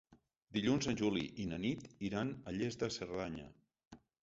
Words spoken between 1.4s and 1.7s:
i na